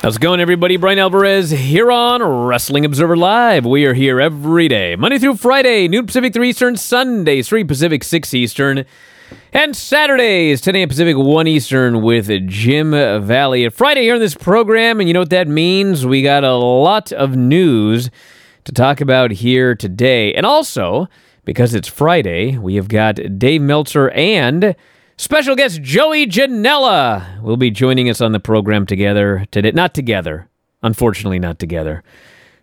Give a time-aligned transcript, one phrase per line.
[0.00, 0.76] How's it going, everybody?
[0.76, 3.66] Bryan Alvarez here on Wrestling Observer Live.
[3.66, 8.04] We are here every day, Monday through Friday, noon Pacific, 3 Eastern, Sundays, 3 Pacific,
[8.04, 8.84] 6 Eastern,
[9.52, 10.88] and Saturdays, 10 a.m.
[10.88, 13.68] Pacific, 1 Eastern with Jim Valley.
[13.70, 16.06] Friday here on this program, and you know what that means?
[16.06, 18.08] We got a lot of news
[18.66, 20.32] to talk about here today.
[20.32, 21.08] And also,
[21.44, 24.76] because it's Friday, we have got Dave Meltzer and
[25.20, 29.72] Special guest Joey Janela will be joining us on the program together today.
[29.72, 30.48] Not together.
[30.80, 32.04] Unfortunately, not together.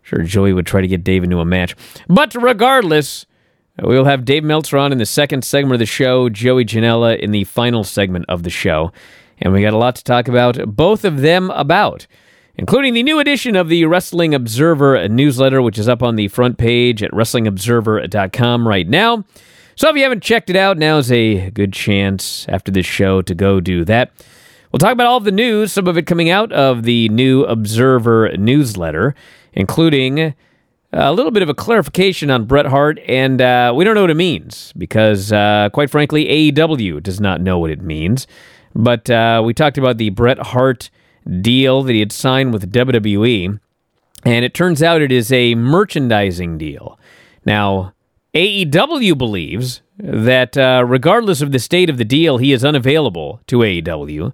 [0.04, 1.76] Sure, Joey would try to get Dave into a match.
[2.08, 3.26] But regardless,
[3.78, 7.20] uh, we'll have Dave Meltzer on in the second segment of the show, Joey Janela
[7.20, 8.94] in the final segment of the show.
[9.40, 12.08] And we got a lot to talk about, both of them about,
[12.56, 16.58] including the new edition of the Wrestling Observer newsletter, which is up on the front
[16.58, 19.26] page at WrestlingObserver.com right now.
[19.76, 23.36] So if you haven't checked it out, now's a good chance after this show to
[23.36, 24.12] go do that.
[24.72, 28.36] We'll talk about all the news, some of it coming out of the new Observer
[28.38, 29.16] newsletter,
[29.54, 30.34] including
[30.94, 34.10] a little bit of a clarification on Bret Hart, and uh, we don't know what
[34.10, 38.28] it means because, uh, quite frankly, AEW does not know what it means.
[38.74, 40.90] But uh, we talked about the Bret Hart
[41.42, 43.60] deal that he had signed with WWE,
[44.26, 47.00] and it turns out it is a merchandising deal.
[47.46, 47.94] Now,
[48.36, 53.60] AEW believes that uh, regardless of the state of the deal, he is unavailable to
[53.60, 54.34] AEW,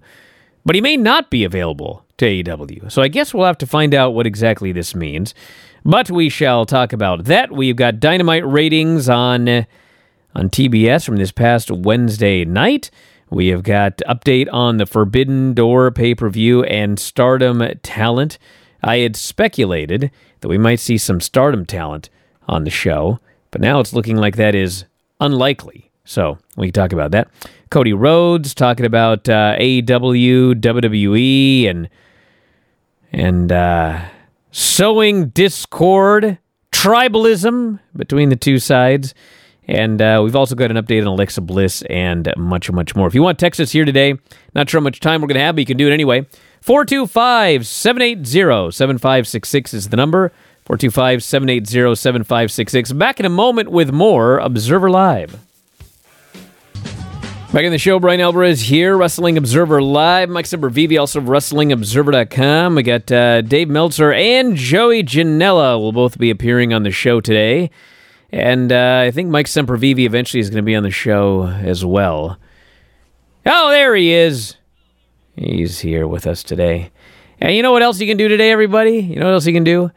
[0.66, 2.90] but he may not be available to AEW.
[2.90, 5.34] So I guess we'll have to find out what exactly this means.
[5.84, 7.52] But we shall talk about that.
[7.52, 9.48] We've got dynamite ratings on
[10.34, 12.90] on TBS from this past Wednesday night.
[13.30, 18.38] We have got update on the Forbidden Door pay-per-view and Stardom talent.
[18.82, 22.10] I had speculated that we might see some Stardom talent
[22.48, 23.20] on the show.
[23.52, 24.86] But now it's looking like that is
[25.20, 25.90] unlikely.
[26.04, 27.28] So we can talk about that.
[27.70, 31.88] Cody Rhodes talking about uh, AEW, WWE, and
[33.12, 34.08] and uh,
[34.50, 36.38] sowing discord,
[36.72, 39.14] tribalism between the two sides.
[39.68, 43.06] And uh, we've also got an update on Alexa Bliss and much, much more.
[43.06, 44.14] If you want text us here today,
[44.54, 46.26] not sure how much time we're going to have, but you can do it anyway.
[46.62, 50.32] 425 780 7566 is the number.
[50.64, 52.92] 425 780 7566.
[52.92, 55.38] Back in a moment with more Observer Live.
[57.52, 60.30] Back in the show, Bryan Alvarez here, Wrestling Observer Live.
[60.30, 62.74] Mike VV, also of WrestlingObserver.com.
[62.74, 67.20] We got uh, Dave Meltzer and Joey Janela will both be appearing on the show
[67.20, 67.70] today.
[68.30, 71.84] And uh, I think Mike Sempervive eventually is going to be on the show as
[71.84, 72.38] well.
[73.44, 74.56] Oh, there he is.
[75.36, 76.90] He's here with us today.
[77.38, 79.00] And you know what else you can do today, everybody?
[79.00, 79.90] You know what else you can do?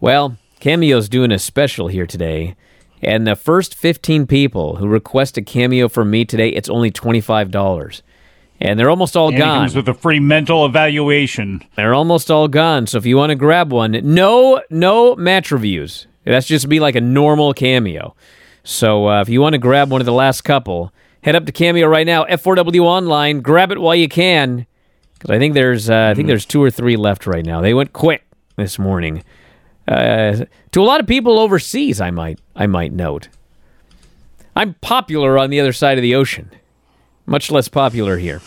[0.00, 2.56] Well, Cameo's doing a special here today.
[3.02, 8.02] And the first 15 people who request a cameo from me today, it's only $25.
[8.62, 9.58] And they're almost all and gone.
[9.60, 11.62] comes with a free mental evaluation.
[11.76, 12.86] They're almost all gone.
[12.86, 16.06] So if you want to grab one, no, no match reviews.
[16.24, 18.14] That's just be like a normal cameo.
[18.62, 21.52] So uh, if you want to grab one of the last couple, head up to
[21.52, 22.24] Cameo right now.
[22.24, 23.40] F4W online.
[23.40, 24.66] Grab it while you can,
[25.14, 27.62] because I think there's uh, I think there's two or three left right now.
[27.62, 29.24] They went quick this morning.
[29.90, 33.28] Uh, to a lot of people overseas, I might I might note.
[34.54, 36.50] I'm popular on the other side of the ocean,
[37.26, 38.40] much less popular here.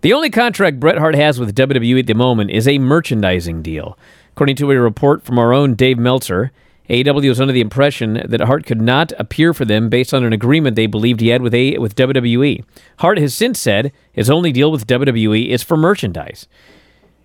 [0.00, 3.98] The only contract Bret Hart has with WWE at the moment is a merchandising deal.
[4.32, 6.52] According to a report from our own Dave Meltzer,
[6.88, 10.32] AEW was under the impression that Hart could not appear for them based on an
[10.32, 12.64] agreement they believed he had with a with WWE.
[13.00, 16.46] Hart has since said his only deal with WWE is for merchandise.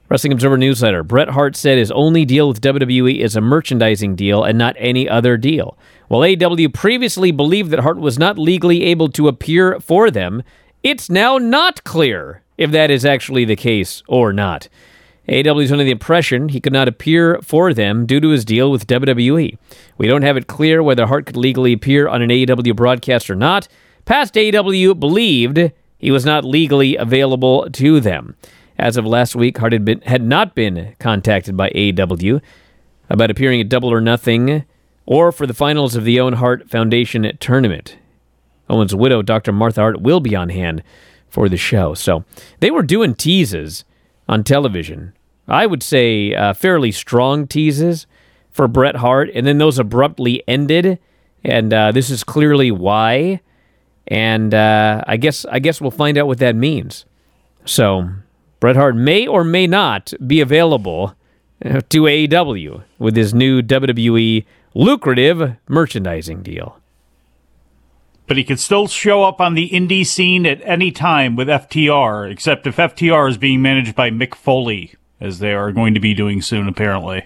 [0.10, 1.02] Wrestling Observer newsletter.
[1.02, 5.08] Bret Hart said his only deal with WWE is a merchandising deal and not any
[5.08, 5.78] other deal.
[6.08, 10.44] While AW previously believed that Hart was not legally able to appear for them,
[10.84, 14.68] it's now not clear if that is actually the case or not.
[15.30, 18.70] AEW is under the impression he could not appear for them due to his deal
[18.70, 19.58] with WWE.
[19.98, 23.36] We don't have it clear whether Hart could legally appear on an AEW broadcast or
[23.36, 23.70] not.
[24.04, 28.36] Past AEW believed he was not legally available to them.
[28.78, 32.42] As of last week, Hart had, been, had not been contacted by AEW
[33.10, 34.66] about appearing at Double or Nothing
[35.06, 37.98] or for the finals of the Owen Hart Foundation tournament.
[38.70, 39.52] Owen's widow, Dr.
[39.52, 40.82] Martha Hart, will be on hand
[41.30, 41.94] for the show.
[41.94, 42.24] So
[42.60, 43.84] they were doing teases
[44.28, 45.14] on television.
[45.48, 48.08] I would say uh, fairly strong teases
[48.50, 51.00] for Bret Hart, and then those abruptly ended,
[51.44, 53.42] and uh, this is clearly why.
[54.08, 57.06] And uh, I guess I guess we'll find out what that means.
[57.66, 58.10] So
[58.64, 61.16] Bret Hart may or may not be available
[61.66, 66.80] uh, to AEW with his new WWE lucrative merchandising deal.
[68.26, 72.32] But he could still show up on the indie scene at any time with FTR,
[72.32, 76.14] except if FTR is being managed by Mick Foley as they are going to be
[76.14, 77.26] doing soon, apparently.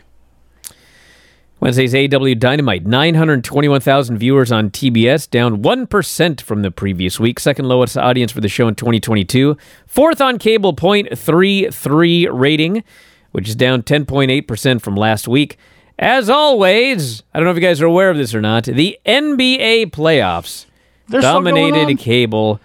[1.59, 7.39] Wednesday's AW Dynamite, 921,000 viewers on TBS, down 1% from the previous week.
[7.39, 9.57] Second lowest audience for the show in 2022.
[9.87, 12.83] Fourth on cable, 0.33 rating,
[13.31, 15.57] which is down 10.8% from last week.
[15.97, 18.99] As always, I don't know if you guys are aware of this or not, the
[19.03, 20.67] NBA playoffs
[21.07, 22.61] There's dominated cable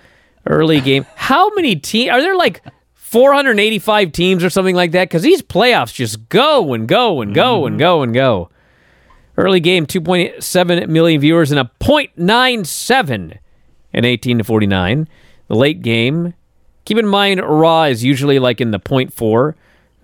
[0.46, 1.06] early game.
[1.14, 2.10] How many teams?
[2.10, 2.62] Are there like
[2.92, 5.08] 485 teams or something like that?
[5.08, 8.50] Because these playoffs just go and go and go and go and go.
[9.42, 13.38] Early game, 2.7 million viewers and a 0.97
[13.92, 15.08] in 18 to 49.
[15.48, 16.34] The late game,
[16.84, 19.54] keep in mind, Raw is usually like in the 0.4.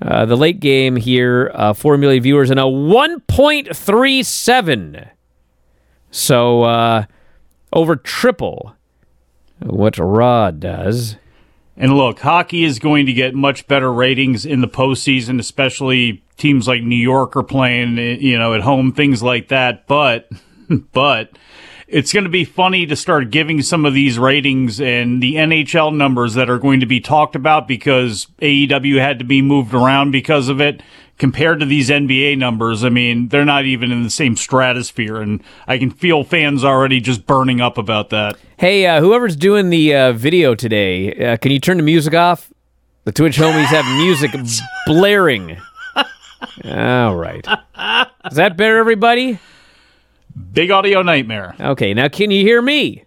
[0.03, 5.09] Uh, the late game here, uh, 4 million viewers and a 1.37.
[6.11, 7.05] So, uh,
[7.73, 8.75] over triple
[9.61, 11.15] what Raw does.
[11.77, 16.67] And look, hockey is going to get much better ratings in the postseason, especially teams
[16.67, 19.87] like New York are playing, eh, you know, at home, things like that.
[19.87, 20.31] But,
[20.93, 21.31] but
[21.89, 25.95] it's going to be funny to start giving some of these ratings and the NHL
[25.95, 30.11] numbers that are going to be talked about because AEW had to be moved around
[30.11, 30.83] because of it.
[31.17, 35.43] Compared to these NBA numbers, I mean, they're not even in the same stratosphere, and
[35.67, 38.37] I can feel fans already just burning up about that.
[38.57, 42.53] Hey, uh, whoever's doing the uh, video today, uh, can you turn the music off?
[43.03, 44.31] The Twitch homies have music
[44.87, 45.59] blaring.
[46.65, 47.45] All right.
[48.31, 49.39] Is that better, everybody?
[50.53, 51.55] Big audio nightmare.
[51.59, 53.05] Okay, now can you hear me?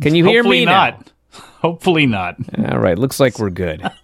[0.00, 1.12] Can you hear Hopefully me not.
[1.32, 2.36] Hopefully not.
[2.70, 3.82] All right, looks like we're good.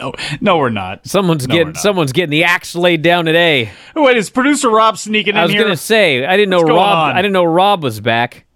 [0.00, 1.06] No, no, we're not.
[1.06, 3.70] Someone's No, getting someone's getting the axe laid down today.
[3.94, 5.60] Oh, wait, is producer Rob sneaking I was here?
[5.62, 7.10] gonna say I didn't know What's going Rob.
[7.10, 7.16] on?
[7.18, 8.46] I didn't know Rob was back.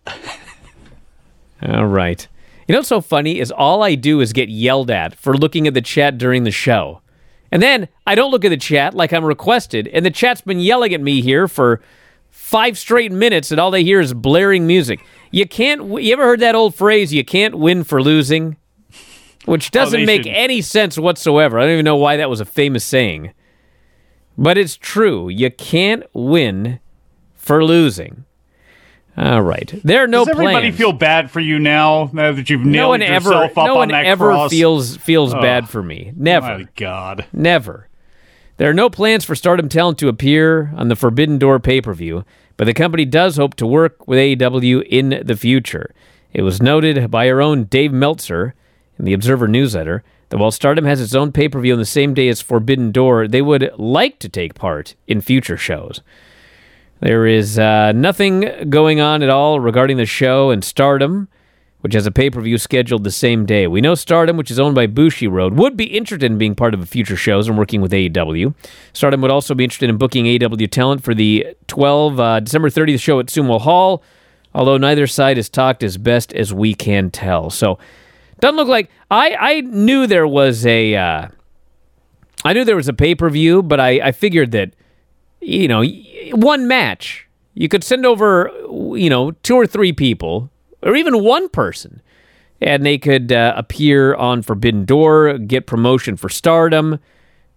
[1.63, 2.27] all right.
[2.67, 5.67] You know what's so funny is all I do is get yelled at for looking
[5.67, 7.03] at the chat during the show,
[7.55, 10.59] and then I don't look at the chat like I'm requested, and the chat's been
[10.61, 11.81] yelling at me here for
[12.31, 15.01] five straight minutes, and all they hear is blaring music.
[15.31, 15.81] You can't.
[15.81, 17.15] w- You ever heard that old phrase?
[17.15, 18.57] You can't win for losing,
[19.47, 21.59] which oh, doesn't Oh, make should- any sense whatsoever.
[21.59, 23.33] I don't even know why that was a famous saying.
[24.37, 25.29] But it's true.
[25.29, 26.81] You can't win
[27.35, 28.25] for losing.
[29.17, 29.73] All right.
[29.85, 30.77] There are no Does everybody plans.
[30.77, 32.11] feel bad for you now?
[32.13, 34.51] Now that you've nailed no one ever, yourself up no on one that ever cross?
[34.51, 36.13] feels feels bad for me.
[36.17, 36.59] Never.
[36.59, 37.25] My God.
[37.33, 37.89] Never.
[38.57, 41.95] There are no plans for Stardom Talent to appear on the Forbidden Door pay per
[41.95, 42.25] view,
[42.57, 45.95] but the company does hope to work with AEW in the future.
[46.33, 48.55] It was noted by our own Dave Meltzer
[48.99, 51.85] in the Observer newsletter that while Stardom has its own pay per view on the
[51.85, 56.01] same day as Forbidden Door, they would like to take part in future shows.
[57.01, 61.29] There is uh, nothing going on at all regarding the show and Stardom,
[61.81, 63.67] which has a pay per view scheduled the same day.
[63.67, 66.89] We know Stardom, which is owned by Bushiroad, would be interested in being part of
[66.89, 68.55] future shows and working with AEW.
[68.93, 73.01] Stardom would also be interested in booking AEW talent for the 12 uh, December 30th
[73.01, 74.03] show at Sumo Hall,
[74.55, 77.51] although neither side has talked as best as we can tell.
[77.51, 77.79] So,
[78.41, 81.29] doesn't look like I I knew there was a uh,
[82.45, 84.75] I knew there was a pay per view, but I I figured that
[85.45, 85.85] you know
[86.33, 88.51] one match you could send over
[88.97, 90.51] you know two or three people
[90.83, 92.01] or even one person
[92.61, 96.99] and they could uh, appear on Forbidden Door, get promotion for Stardom,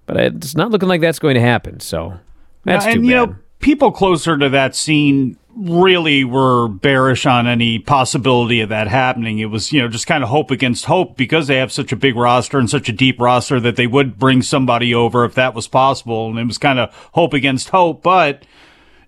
[0.06, 1.80] but it's not looking like that's going to happen.
[1.80, 2.20] So
[2.64, 3.30] that's too you bad.
[3.30, 9.40] know, people closer to that scene really were bearish on any possibility of that happening.
[9.40, 11.96] It was, you know, just kind of hope against hope because they have such a
[11.96, 15.56] big roster and such a deep roster that they would bring somebody over if that
[15.56, 16.30] was possible.
[16.30, 18.46] And it was kind of hope against hope, but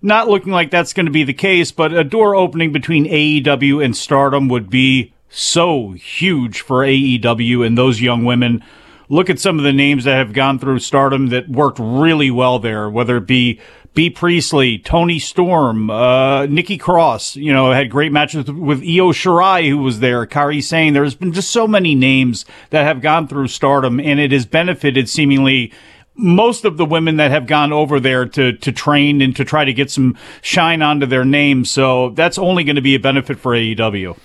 [0.02, 1.70] not looking like that's going to be the case.
[1.70, 7.78] But a door opening between AEW and Stardom would be so huge for AEW and
[7.78, 8.64] those young women
[9.10, 12.58] look at some of the names that have gone through stardom that worked really well
[12.58, 13.60] there, whether it be
[13.92, 19.68] Bea Priestley, Toni Storm, uh, Nikki Cross, you know, had great matches with, Io Shirai,
[19.68, 20.92] who was there, Kairi Sane.
[20.92, 25.08] There's been just so many names that have gone through stardom, and it has benefited
[25.08, 25.72] seemingly
[26.14, 29.64] most of the women that have gone over there to, to train and to try
[29.64, 31.64] to get some shine onto their name.
[31.64, 34.16] So that's only going to be a benefit for AEW.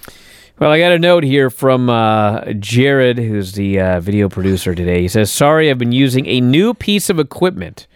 [0.59, 5.01] Well, I got a note here from uh, Jared, who's the uh, video producer today.
[5.01, 7.87] He says, "Sorry, I've been using a new piece of equipment."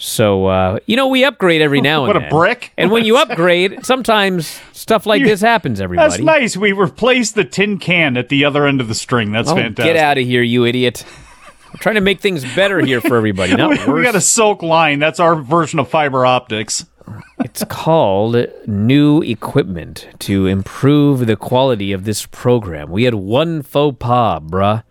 [0.00, 2.30] So uh, you know, we upgrade every now and What a then.
[2.30, 2.72] brick.
[2.78, 5.80] And when you upgrade, sometimes stuff like this happens.
[5.80, 6.56] Everybody, That's nice.
[6.56, 9.32] We replaced the tin can at the other end of the string.
[9.32, 9.94] That's Oh, fantastic.
[9.94, 11.04] get out of here, you idiot!
[11.70, 14.62] I'm trying to make things better here for everybody, not we, we got a silk
[14.62, 14.98] line.
[15.00, 16.86] That's our version of fiber optics.
[17.44, 18.36] It's called
[18.66, 22.90] new equipment to improve the quality of this program.
[22.90, 24.82] We had one faux pas, bruh.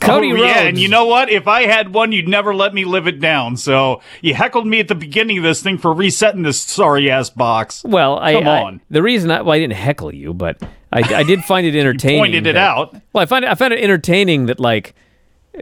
[0.00, 0.44] Cody oh, Rhodes.
[0.44, 1.30] Yeah, and you know what?
[1.30, 3.56] If I had one, you'd never let me live it down.
[3.56, 7.30] So you heckled me at the beginning of this thing for resetting this sorry ass
[7.30, 7.82] box.
[7.84, 8.80] Well, I, Come I- on.
[8.90, 12.20] the reason I, well, I didn't heckle you, but I, I did find it entertaining.
[12.20, 12.94] pointed it out.
[13.12, 14.94] Well, I find it, I found it entertaining that like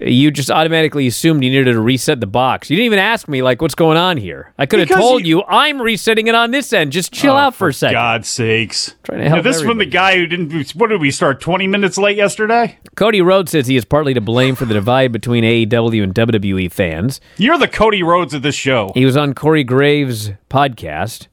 [0.02, 2.68] you just automatically assumed you needed to reset the box.
[2.68, 4.52] You didn't even ask me like what's going on here.
[4.58, 6.90] I could have told you- you, I'm resetting it on this end.
[6.92, 7.94] Just chill Oh, out for a second.
[7.94, 8.96] God's sakes.
[9.04, 10.70] Trying to help Now, this from the guy who didn't.
[10.72, 11.40] What did we start?
[11.40, 12.78] Twenty minutes late yesterday.
[12.96, 16.70] Cody Rhodes says he is partly to blame for the divide between AEW and WWE
[16.72, 17.20] fans.
[17.38, 18.90] You're the Cody Rhodes of this show.
[18.94, 21.28] He was on Corey Graves' podcast,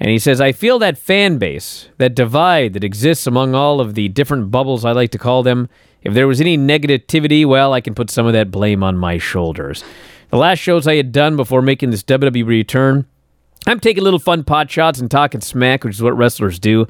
[0.00, 3.94] and he says, I feel that fan base, that divide that exists among all of
[3.94, 5.68] the different bubbles I like to call them.
[6.04, 9.18] If there was any negativity, well, I can put some of that blame on my
[9.18, 9.82] shoulders.
[10.30, 13.06] The last shows I had done before making this WWE return,
[13.66, 16.86] I'm taking little fun pot shots and talking smack, which is what wrestlers do.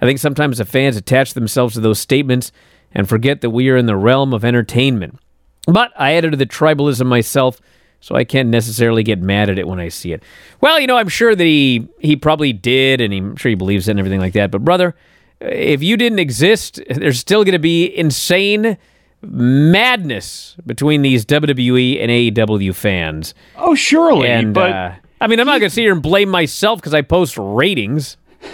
[0.00, 2.50] I think sometimes the fans attach themselves to those statements
[2.92, 5.18] and forget that we are in the realm of entertainment.
[5.66, 7.60] But I added to the tribalism myself,
[8.00, 10.22] so I can't necessarily get mad at it when I see it.
[10.60, 13.88] Well, you know, I'm sure that he he probably did, and I'm sure he believes
[13.88, 14.50] it and everything like that.
[14.50, 14.94] But brother,
[15.40, 18.76] if you didn't exist, there's still going to be insane
[19.22, 23.34] madness between these WWE and AEW fans.
[23.56, 26.28] Oh, surely, And but uh, I mean, I'm not going to sit here and blame
[26.28, 28.16] myself because I post ratings.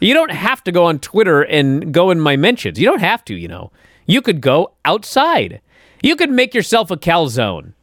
[0.00, 2.76] You don't have to go on Twitter and go in my mentions.
[2.76, 3.70] You don't have to, you know.
[4.04, 5.60] You could go outside.
[6.02, 7.74] You could make yourself a calzone.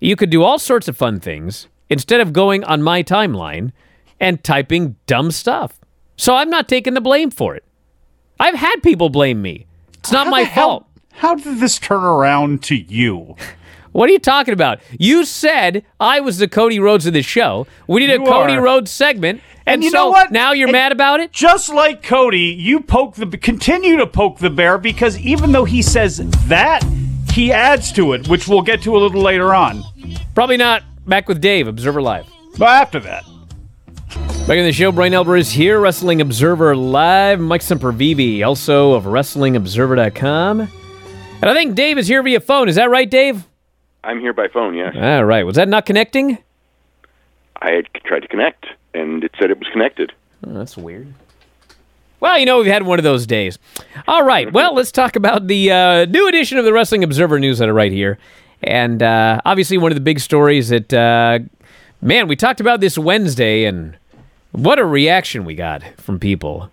[0.00, 3.72] You could do all sorts of fun things instead of going on my timeline
[4.18, 5.78] and typing dumb stuff.
[6.16, 7.64] So I'm not taking the blame for it.
[8.40, 9.66] I've had people blame me.
[9.98, 10.84] It's not how my the hell- fault.
[11.12, 13.36] How did this turn around to you?
[13.92, 14.80] What are you talking about?
[14.98, 17.66] You said I was the Cody Rhodes of the show.
[17.88, 18.60] We need a Cody are.
[18.62, 19.40] Rhodes segment.
[19.66, 20.30] And, And you so know what?
[20.30, 21.32] now you're And- mad about it?
[21.32, 25.80] Just like Cody, you poke the continue to poke the bear because even though he
[25.82, 26.18] says
[26.48, 26.84] that,
[27.32, 29.82] he adds to it, which we'll get to a little later on.
[30.34, 30.82] Probably not.
[31.06, 32.26] Back with Dave, Observer Live.
[32.58, 33.24] But after that,
[34.48, 37.38] Back in the show, Bryan Alvarez here, Wrestling Observer Live.
[37.38, 40.60] Mike Sempervive, also of WrestlingObserver.com.
[40.62, 42.66] And I think Dave is here via phone.
[42.66, 43.46] Is that right, Dave?
[44.02, 44.96] I'm here by phone, yes.
[44.96, 45.44] All right.
[45.44, 46.38] Was that not connecting?
[47.60, 48.64] I had tried to connect,
[48.94, 50.14] and it said it was connected.
[50.46, 51.12] Oh, that's weird.
[52.20, 53.58] Well, you know, we've had one of those days.
[54.06, 54.50] All right.
[54.50, 58.16] Well, let's talk about the uh, new edition of the Wrestling Observer newsletter right here.
[58.62, 61.40] And uh, obviously, one of the big stories that, uh,
[62.00, 63.97] man, we talked about this Wednesday, and
[64.52, 66.70] what a reaction we got from people.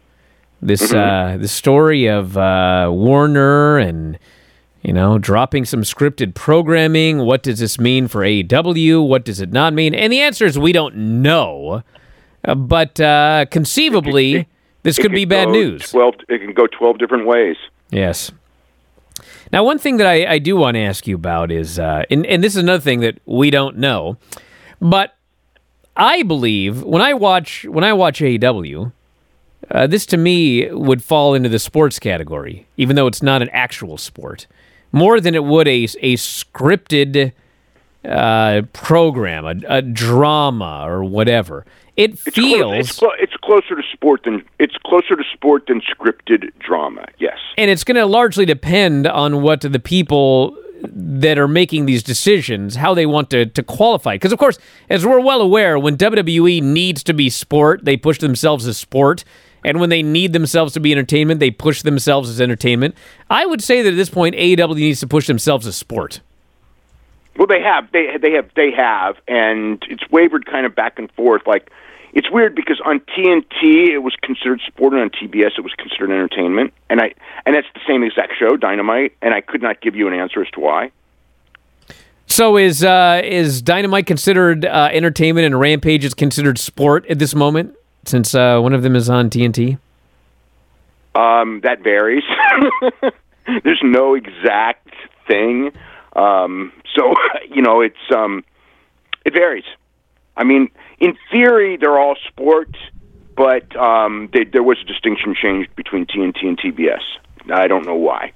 [0.62, 4.18] This uh, the story of uh, Warner and
[4.82, 7.20] you know dropping some scripted programming.
[7.20, 9.08] What does this mean for AEW?
[9.08, 9.94] What does it not mean?
[9.94, 11.84] And the answer is we don't know.
[12.44, 14.48] Uh, but uh, conceivably,
[14.84, 15.92] this could be bad news.
[15.92, 16.16] Twelve.
[16.30, 17.58] It can go twelve different ways.
[17.92, 18.32] Yes.
[19.52, 22.26] Now, one thing that I, I do want to ask you about is, uh, and,
[22.26, 24.18] and this is another thing that we don't know,
[24.82, 25.16] but
[25.98, 28.92] I believe when I watch when I watch AEW,
[29.72, 33.50] uh, this to me would fall into the sports category, even though it's not an
[33.52, 34.48] actual sport,
[34.92, 37.32] more than it would a a scripted
[38.04, 41.66] uh, program, a, a drama or whatever.
[41.96, 45.68] It It's, clo- feels it's, clo- it's closer to sport than it's closer to sport
[45.68, 47.06] than scripted drama.
[47.20, 47.38] Yes.
[47.58, 50.58] and it's going to largely depend on what the people
[50.94, 54.58] that are making these decisions how they want to, to qualify because of course
[54.90, 59.24] as we're well aware when wwe needs to be sport they push themselves as sport
[59.64, 62.96] and when they need themselves to be entertainment they push themselves as entertainment
[63.30, 66.22] i would say that at this point aew needs to push themselves as sport
[67.38, 67.92] Well, they have.
[67.92, 68.50] They they have.
[68.56, 71.46] They have, and it's wavered kind of back and forth.
[71.46, 71.70] Like
[72.16, 76.12] it's weird because on TNT it was considered sport, and on TBS it was considered
[76.12, 76.74] entertainment.
[76.90, 77.14] And I
[77.46, 79.14] and that's the same exact show, Dynamite.
[79.22, 80.92] And I could not give you an answer as to why.
[82.26, 87.36] so is uh, is dynamite considered uh, entertainment and rampage is considered sport at this
[87.36, 89.78] moment since uh, one of them is on tnt
[91.16, 92.24] Um, that varies.
[93.64, 94.88] There's no exact
[95.28, 95.72] thing.
[96.16, 97.14] Um, so
[97.54, 98.46] you know, it's um,
[99.26, 99.66] it varies.
[100.38, 100.70] I mean,
[101.00, 102.76] in theory, they're all sport,
[103.36, 107.02] but um, they, there was a distinction changed between TNT and TBS.
[107.52, 108.34] I don't know why.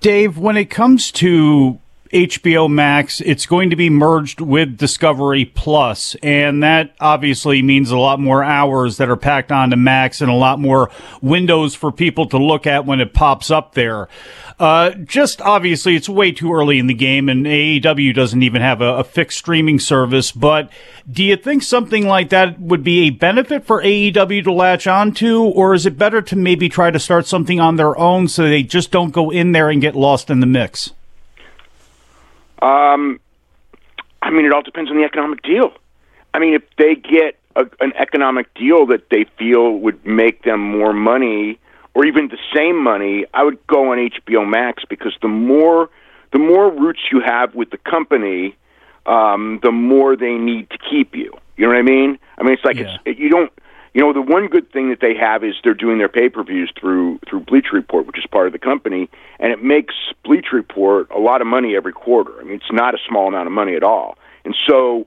[0.00, 1.80] Dave, when it comes to
[2.12, 7.96] HBO Max, it's going to be merged with Discovery Plus, and that obviously means a
[7.96, 10.90] lot more hours that are packed onto Max and a lot more
[11.22, 14.08] windows for people to look at when it pops up there.
[14.58, 18.82] Uh, just obviously, it's way too early in the game, and AEW doesn't even have
[18.82, 20.32] a, a fixed streaming service.
[20.32, 20.70] But
[21.10, 25.44] do you think something like that would be a benefit for AEW to latch onto,
[25.44, 28.62] or is it better to maybe try to start something on their own so they
[28.62, 30.92] just don't go in there and get lost in the mix?
[32.62, 33.20] Um,
[34.22, 35.72] I mean, it all depends on the economic deal.
[36.32, 40.60] I mean, if they get a, an economic deal that they feel would make them
[40.60, 41.58] more money,
[41.94, 45.90] or even the same money, I would go on HBO Max because the more
[46.32, 48.56] the more roots you have with the company,
[49.04, 51.34] um, the more they need to keep you.
[51.56, 52.18] You know what I mean?
[52.38, 52.96] I mean, it's like Yeah.
[53.04, 53.52] it's, you don't.
[53.94, 56.42] You know, the one good thing that they have is they're doing their pay per
[56.42, 59.94] views through through Bleacher Report, which is part of the company, and it makes
[60.24, 62.40] Bleacher Report a lot of money every quarter.
[62.40, 64.16] I mean, it's not a small amount of money at all.
[64.44, 65.06] And so,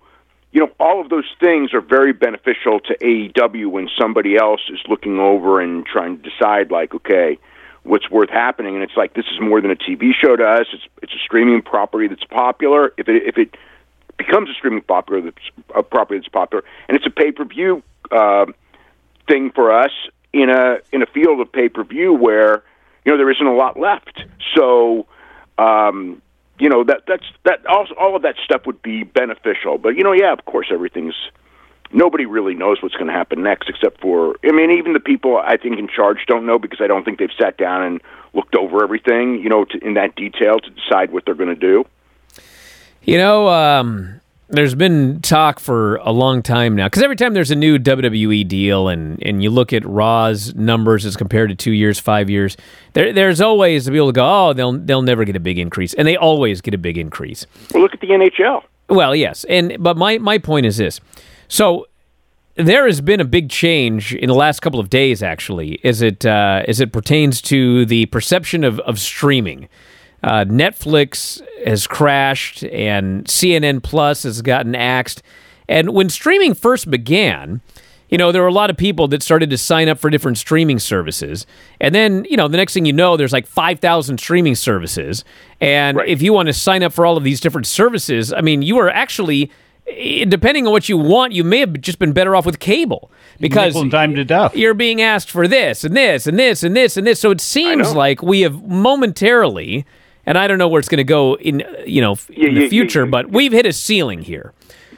[0.51, 4.79] you know, all of those things are very beneficial to AEW when somebody else is
[4.87, 7.39] looking over and trying to decide, like, okay,
[7.81, 8.75] what's worth happening.
[8.75, 10.67] And it's like this is more than a TV show to us.
[10.71, 12.93] It's it's a streaming property that's popular.
[12.97, 13.57] If it if it
[14.17, 17.81] becomes a streaming popular that's a property that's popular, and it's a pay per view
[18.11, 18.45] uh,
[19.27, 19.91] thing for us
[20.33, 22.63] in a in a field of pay per view where
[23.03, 24.23] you know there isn't a lot left.
[24.55, 25.07] So.
[25.57, 26.21] Um,
[26.57, 30.03] you know that that's that all, all of that stuff would be beneficial but you
[30.03, 31.13] know yeah of course everything's
[31.91, 35.37] nobody really knows what's going to happen next except for i mean even the people
[35.37, 38.01] i think in charge don't know because i don't think they've sat down and
[38.33, 41.55] looked over everything you know to, in that detail to decide what they're going to
[41.55, 41.85] do
[43.05, 47.51] You know, um, there's been talk for a long time now because every time there's
[47.51, 51.71] a new WWE deal and, and you look at Raw's numbers as compared to two
[51.71, 52.55] years, five years,
[52.93, 56.07] there, there's always the people go, oh, they'll they'll never get a big increase, and
[56.07, 57.45] they always get a big increase.
[57.73, 60.99] well look at the nhl Well, yes, and but my my point is this:
[61.47, 61.87] so
[62.55, 66.25] there has been a big change in the last couple of days, actually, as it
[66.25, 69.69] uh, as it pertains to the perception of of streaming.
[70.25, 75.21] Uh, Netflix has crashed, and CNN Plus has gotten axed.
[75.69, 77.61] And when streaming first began,
[78.09, 80.39] you know, there were a lot of people that started to sign up for different
[80.39, 81.45] streaming services.
[81.79, 85.23] And then, you know, the next thing you know, there's like 5,000 streaming services.
[85.61, 86.09] And Right.
[86.09, 88.77] if you want to sign up for all of these different services, I mean, you
[88.79, 89.51] are actually,
[89.87, 93.11] eh, depending on what you want, you may have just been better off with cable
[93.39, 94.55] because and to death.
[94.55, 97.19] you're being asked for this and this and this and this and this.
[97.19, 99.85] So it seems like we have momentarily,
[100.25, 102.61] and I don't know where it's going to go in, you know, Yeah, in the
[102.63, 103.09] yeah, future, yeah.
[103.11, 104.53] but we've hit a ceiling here.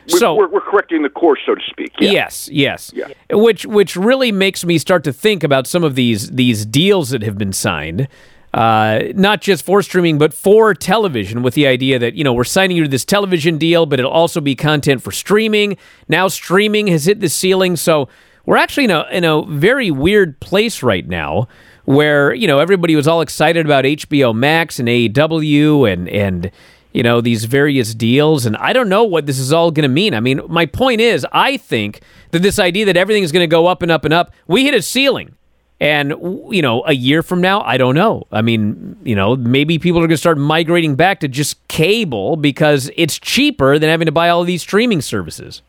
[0.10, 2.12] we're, so we're, we're correcting the course so to speak yeah.
[2.12, 2.92] Yes, yes.
[2.96, 3.08] Yeah.
[3.32, 7.24] Which which really makes me start to think about some of these these deals that
[7.24, 8.08] have been signed.
[8.54, 12.44] Uh, not just for streaming, but for television, with the idea that you know we're
[12.46, 15.78] signing you to this television deal, but it'll also be content for streaming.
[16.08, 18.08] Now streaming has hit the ceiling, so
[18.46, 21.50] we're actually in a in a very weird place right now,
[21.88, 26.52] where you know everybody was all excited about HBO Max and AEW and and
[26.92, 28.46] you know these various deals.
[28.46, 30.14] And i don't know what this is all going to mean.
[30.14, 33.48] I mean my point is i think that this idea that everything is going to
[33.48, 35.36] go up and up and up we hit a ceiling.
[35.80, 36.10] And
[36.52, 38.28] you know a year from now i don't know.
[38.34, 42.36] I mean you know maybe people are going to start migrating back to just cable
[42.36, 45.62] because it's cheaper than having to buy all these streaming services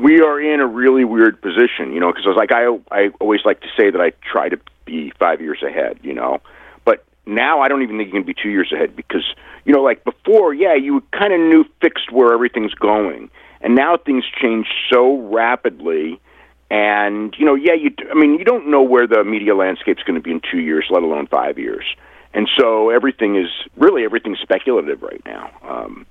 [0.00, 3.08] we are in a really weird position, you know, because I was like, I, I
[3.20, 6.40] always like to say that I try to be five years ahead, you know,
[6.84, 9.24] but now I don't even think you can be two years ahead because,
[9.64, 13.30] you know, like before, yeah, you kind of knew fixed where everything's going,
[13.60, 16.20] and now things change so rapidly.
[16.68, 17.94] And you know, yeah, you.
[18.10, 20.86] I mean, you don't know where the media landscape's going to be in two years,
[20.90, 21.84] let alone five years.
[22.34, 25.50] And so everything is really everything's speculative right now.
[25.62, 26.06] Um,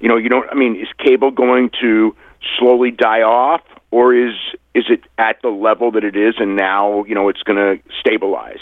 [0.00, 0.48] you know, you don't.
[0.48, 2.14] I mean, is cable going to
[2.58, 4.34] slowly die off, or is
[4.74, 7.82] is it at the level that it is, and now you know it's going to
[7.98, 8.60] stabilize?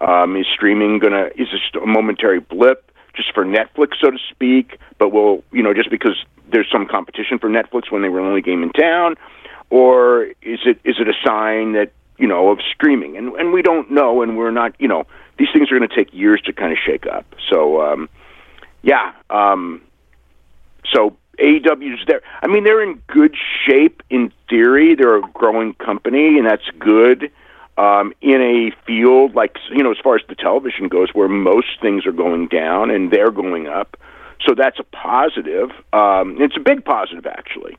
[0.00, 4.18] Um, is streaming going to is this a momentary blip just for Netflix, so to
[4.30, 4.78] speak?
[4.98, 8.26] But will you know just because there's some competition for Netflix when they were the
[8.26, 9.16] only game in town,
[9.68, 13.16] or is it is it a sign that you know of streaming?
[13.16, 14.74] And and we don't know, and we're not.
[14.78, 15.04] You know,
[15.38, 17.26] these things are going to take years to kind of shake up.
[17.50, 18.08] So um,
[18.82, 19.12] yeah.
[19.28, 19.82] Um,
[20.94, 22.22] so AEW's there.
[22.42, 23.34] I mean, they're in good
[23.66, 24.94] shape in theory.
[24.94, 27.30] They're a growing company, and that's good.
[27.78, 31.80] Um, in a field like you know, as far as the television goes, where most
[31.80, 33.96] things are going down and they're going up,
[34.46, 35.70] so that's a positive.
[35.92, 37.78] Um, it's a big positive, actually.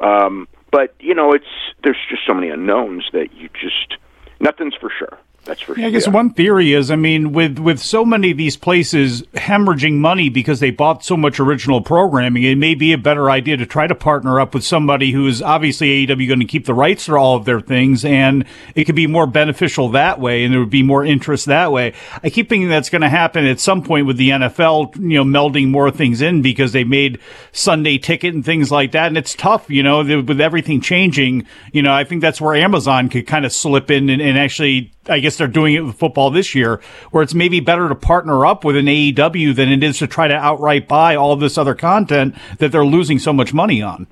[0.00, 1.44] Um, but you know, it's
[1.84, 3.98] there's just so many unknowns that you just
[4.40, 5.18] nothing's for sure.
[5.44, 8.36] That's for yeah, I guess one theory is, I mean, with with so many of
[8.36, 12.98] these places hemorrhaging money because they bought so much original programming, it may be a
[12.98, 16.46] better idea to try to partner up with somebody who is obviously AEW going to
[16.46, 18.44] keep the rights for all of their things, and
[18.76, 21.92] it could be more beneficial that way, and there would be more interest that way.
[22.22, 25.24] I keep thinking that's going to happen at some point with the NFL, you know,
[25.24, 27.18] melding more things in because they made
[27.50, 31.48] Sunday ticket and things like that, and it's tough, you know, with everything changing.
[31.72, 34.91] You know, I think that's where Amazon could kind of slip in and, and actually
[35.08, 38.46] I guess they're doing it with football this year, where it's maybe better to partner
[38.46, 41.74] up with an AEW than it is to try to outright buy all this other
[41.74, 44.06] content that they're losing so much money on.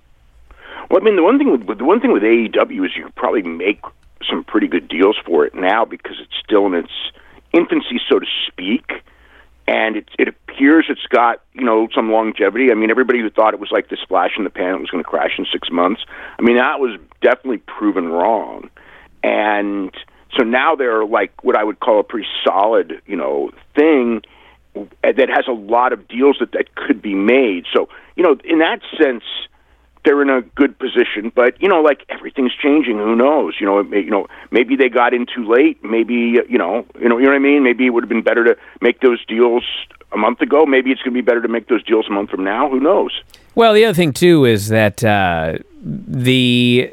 [0.91, 3.15] Well, I mean, the one thing with the one thing with AEW is you could
[3.15, 3.81] probably make
[4.29, 6.93] some pretty good deals for it now because it's still in its
[7.53, 8.91] infancy, so to speak,
[9.69, 12.73] and it it appears it's got you know some longevity.
[12.73, 14.91] I mean, everybody who thought it was like this flash in the pan, it was
[14.91, 16.03] going to crash in six months.
[16.37, 18.69] I mean, that was definitely proven wrong,
[19.23, 19.93] and
[20.37, 24.23] so now they're like what I would call a pretty solid, you know, thing
[24.75, 27.65] that has a lot of deals that that could be made.
[27.75, 29.25] So you know, in that sense,
[30.05, 31.33] they're in a good position.
[31.35, 32.99] But you know, like everything's changing.
[32.99, 33.57] Who knows?
[33.61, 35.83] You know, you know, maybe they got in too late.
[35.85, 36.15] Maybe
[36.49, 37.63] you know, you know, you know what I mean.
[37.63, 39.65] Maybe it would have been better to make those deals
[40.13, 40.67] a month ago.
[40.67, 42.69] Maybe it's going to be better to make those deals a month from now.
[42.71, 43.23] Who knows?
[43.55, 46.93] Well, the other thing too is that uh, the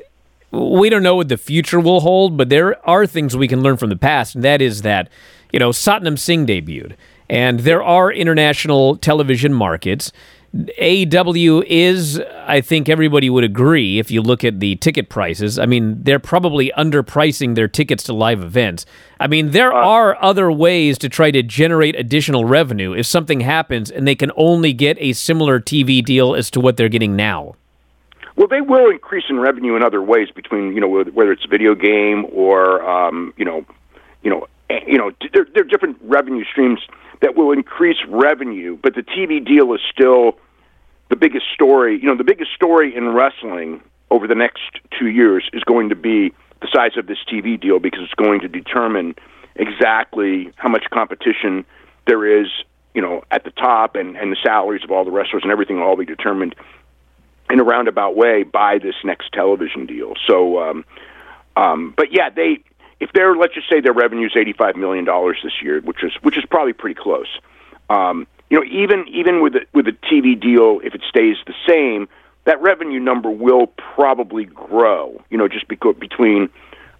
[0.58, 3.78] we don't know what the future will hold, but there are things we can learn
[3.78, 5.10] from the past, and that is that,
[5.52, 6.96] you know, Satnam Singh debuted,
[7.30, 10.12] and there are international television markets.
[10.56, 15.60] AEW is, I think everybody would agree, if you look at the ticket prices.
[15.60, 18.86] I mean, they're probably underpricing their tickets to live events.
[19.20, 23.42] I mean, there uh, are other ways to try to generate additional revenue if something
[23.42, 27.16] happens and they can only get a similar TV deal as to what they're getting
[27.16, 27.56] now.
[28.38, 31.74] Well, they will increase in revenue in other ways between you know whether it's video
[31.74, 33.66] game or um, you know,
[34.22, 34.48] you know,
[34.88, 36.80] you know, there, there are different revenue streams
[37.22, 40.38] that will increase revenue, but the TV deal is still
[41.10, 42.00] the biggest story.
[42.00, 44.62] You know, the biggest story in wrestling over the next
[44.98, 48.42] two years is going to be the size of this TV deal because it's going
[48.42, 49.16] to determine
[49.56, 51.66] exactly how much competition
[52.06, 52.48] there is,
[52.94, 55.80] you know, at the top and, and the salaries of all the wrestlers and everything
[55.80, 56.56] will all be determined
[57.50, 60.14] in a roundabout way by this next television deal.
[60.28, 60.86] So, um,
[61.56, 62.60] um, but yeah, they
[63.00, 66.04] if they're let's just say their revenue is eighty five million dollars this year, which
[66.04, 67.40] is which is probably pretty close.
[67.90, 71.54] Um, you know, even even with the, with a TV deal, if it stays the
[71.68, 72.08] same,
[72.46, 75.22] that revenue number will probably grow.
[75.30, 76.50] You know, just because between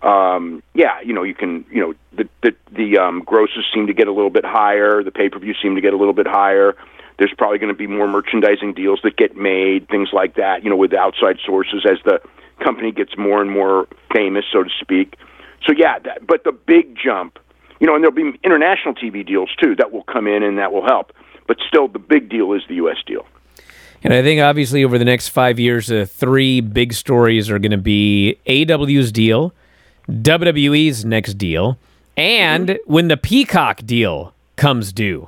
[0.02, 3.94] um, yeah, you know, you can, you know, the the the um, grosses seem to
[3.94, 6.28] get a little bit higher, the pay per view seem to get a little bit
[6.28, 6.76] higher.
[7.18, 10.70] There's probably going to be more merchandising deals that get made, things like that, you
[10.70, 12.22] know, with outside sources as the
[12.64, 15.16] company gets more and more famous, so to speak.
[15.66, 17.40] So yeah, that, but the big jump,
[17.80, 20.72] you know, and there'll be international TV deals too that will come in and that
[20.72, 21.12] will help.
[21.48, 22.98] But still, the big deal is the U.S.
[23.06, 23.26] deal.
[24.04, 27.72] And I think obviously over the next five years, the three big stories are going
[27.72, 29.54] to be AW's deal,
[30.10, 31.80] WWE's next deal,
[32.16, 32.92] and mm-hmm.
[32.92, 35.28] when the Peacock deal comes due,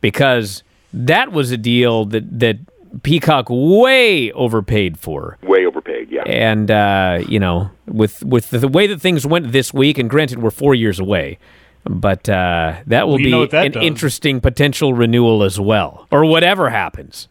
[0.00, 0.62] because
[0.96, 2.58] that was a deal that that
[3.02, 5.38] Peacock way overpaid for.
[5.42, 6.22] Way overpaid, yeah.
[6.22, 10.40] And uh, you know, with with the, way that things went this week, and granted,
[10.40, 11.38] we're four years away,
[11.84, 13.84] but uh, that will well, be that an does.
[13.84, 17.28] interesting potential renewal as well, or whatever happens.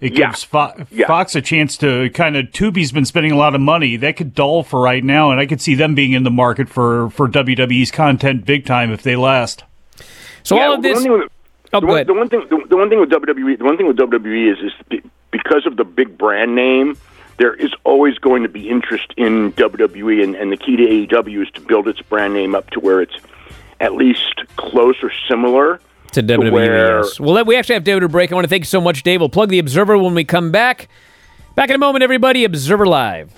[0.00, 0.26] It yeah.
[0.26, 1.06] gives Fo- yeah.
[1.06, 2.46] Fox a chance to kind of.
[2.46, 3.96] Tubi's been spending a lot of money.
[3.96, 6.68] That could dull for right now, and I could see them being in the market
[6.68, 9.64] for for WWE's content big time if they last.
[10.42, 11.06] So yeah, all of this.
[11.74, 13.86] Oh, the, one, the one thing, the, the, one thing with WWE, the one thing
[13.86, 16.96] with WWE is, is because of the big brand name,
[17.38, 21.42] there is always going to be interest in WWE, and, and the key to AEW
[21.42, 23.16] is to build its brand name up to where it's
[23.80, 25.80] at least close or similar
[26.12, 26.44] to WWE.
[26.44, 27.18] To where, yes.
[27.18, 28.30] Well, we actually have David to break.
[28.30, 29.20] I want to thank you so much, Dave.
[29.20, 30.88] We'll plug the Observer when we come back.
[31.54, 32.44] Back in a moment, everybody.
[32.44, 33.32] Observer Live.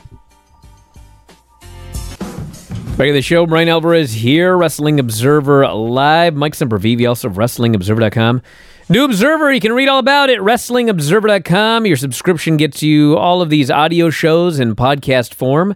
[2.97, 6.37] Back of the show, Bryan Alvarez here, Wrestling Observer Live.
[6.37, 8.41] Mike Sempervive, also of WrestlingObserver.com.
[8.89, 11.87] New Observer, you can read all about it, WrestlingObserver.com.
[11.87, 15.75] Your subscription gets you all of these audio shows in podcast form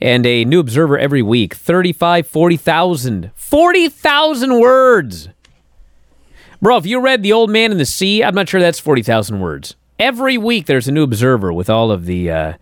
[0.00, 1.54] and a new Observer every week.
[1.54, 3.30] 35, 40,000.
[3.36, 5.28] 40,000 words!
[6.60, 9.38] Bro, if you read The Old Man and the Sea, I'm not sure that's 40,000
[9.38, 9.76] words.
[10.00, 12.28] Every week there's a new Observer with all of the...
[12.28, 12.52] Uh,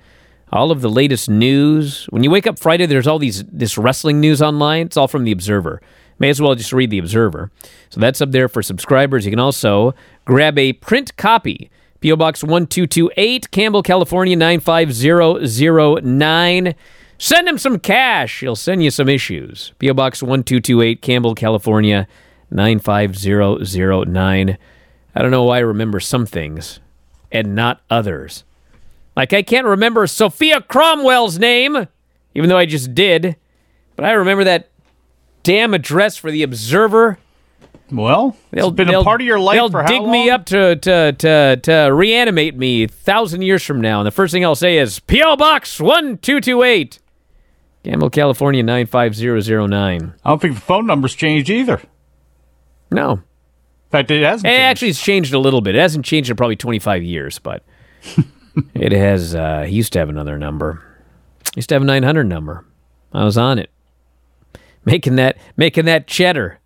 [0.54, 2.06] all of the latest news.
[2.10, 4.86] When you wake up Friday, there's all these this wrestling news online.
[4.86, 5.82] It's all from the Observer.
[6.18, 7.50] May as well just read the Observer.
[7.90, 9.24] So that's up there for subscribers.
[9.24, 11.70] You can also grab a print copy.
[12.02, 16.74] PO Box 1228, Campbell, California 95009.
[17.16, 18.40] Send him some cash.
[18.40, 19.72] He'll send you some issues.
[19.78, 19.94] P.O.
[19.94, 22.06] Box 1228, Campbell, California,
[22.50, 24.58] 95009.
[25.14, 26.80] I don't know why I remember some things
[27.32, 28.44] and not others.
[29.16, 31.86] Like, I can't remember Sophia Cromwell's name,
[32.34, 33.36] even though I just did.
[33.96, 34.70] But I remember that
[35.42, 37.18] damn address for the Observer.
[37.92, 41.56] Well, it's been a part of your life They'll dig me up to, to, to,
[41.62, 44.00] to reanimate me a thousand years from now.
[44.00, 45.36] And the first thing I'll say is P.O.
[45.36, 46.98] Box 1228,
[47.84, 50.14] Campbell, California, 95009.
[50.24, 51.82] I don't think the phone number's changed either.
[52.90, 53.12] No.
[53.12, 53.20] In
[53.90, 54.46] fact, it hasn't.
[54.46, 54.64] Eh, changed.
[54.64, 55.76] actually, it's changed a little bit.
[55.76, 57.62] It hasn't changed in probably 25 years, but
[58.74, 59.34] it has.
[59.34, 60.82] Uh, he used to have another number.
[61.54, 62.64] He used to have a 900 number.
[63.12, 63.70] I was on it,
[64.84, 66.58] making that making that cheddar.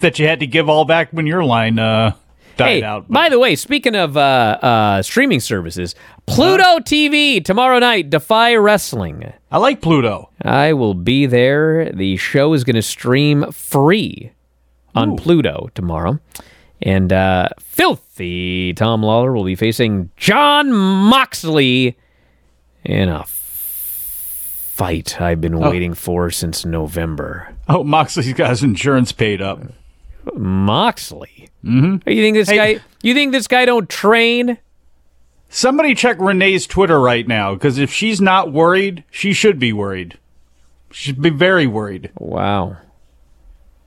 [0.00, 2.12] that you had to give all back when your line uh,
[2.56, 3.08] died Hey, out.
[3.08, 4.20] by the way, speaking of uh,
[4.62, 5.94] uh, streaming services,
[6.26, 6.78] Pluto.
[6.80, 9.32] TV tomorrow night, Defy Wrestling.
[9.50, 10.30] I like Pluto.
[10.42, 11.90] I will be there.
[11.92, 14.32] The show is going to stream free
[14.94, 16.20] on Pluto tomorrow.
[16.82, 21.96] And uh, filthy Tom Lawlor will be facing Jon Moxley
[22.84, 27.54] in a fight I've been waiting for since November.
[27.68, 29.60] Oh, Moxley's got his insurance paid up.
[30.34, 31.48] Moxley.
[31.64, 32.08] Mm-hmm.
[32.08, 32.56] You think this Hey.
[32.76, 32.80] guy?
[33.02, 34.56] You think this guy don't train?
[35.50, 40.16] Somebody check Renee's Twitter right now, because if she's not worried, she should be worried.
[40.92, 42.10] She should be very worried.
[42.18, 42.76] Wow.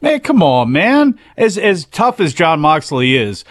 [0.03, 1.17] Man, come on, man.
[1.37, 3.45] As as tough as Jon Moxley is,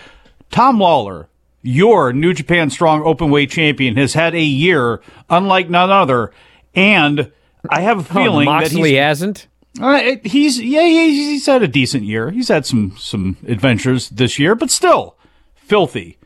[0.50, 1.28] Tom Lawlor,
[1.62, 6.30] your New Japan Strong Openweight champion, has had a year unlike none other,
[6.74, 7.32] and
[7.70, 9.46] I have a feeling oh, that Moxley he's, hasn't.
[9.80, 12.30] uh, he's yeah he's, he's had a decent year.
[12.30, 15.16] He's had some some adventures this year, but still
[15.54, 16.18] filthy.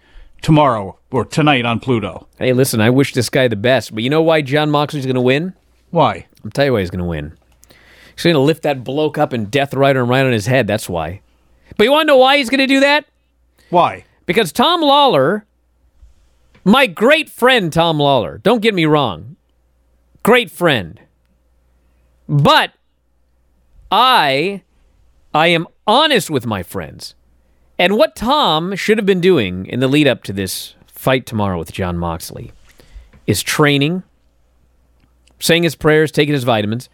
[0.42, 2.28] Tomorrow or tonight on Pluto.
[2.38, 5.14] Hey, listen, I wish this guy the best, but you know why Jon Moxley's going
[5.16, 5.54] to win?
[5.90, 6.26] Why?
[6.44, 7.36] I'll tell you why he's going to win.
[8.16, 10.66] He's going to lift that bloke up and death rider him right on his head.
[10.66, 11.20] That's why.
[11.76, 13.05] But you want to know why he's going to do that?
[13.70, 14.05] Why?
[14.24, 15.44] Because Tom Lawlor,
[16.64, 19.37] my great friend Tom Lawlor, don't get me wrong,
[20.22, 21.00] great friend.
[22.29, 22.72] But
[23.92, 24.62] I
[25.35, 27.14] I am honest with my friends.
[27.79, 31.59] And what Tom should have been doing in the lead up to this fight tomorrow
[31.59, 32.52] with Jon Moxley
[33.26, 34.02] is training,
[35.38, 36.88] saying his prayers, taking his vitamins,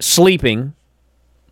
[0.00, 0.74] sleeping,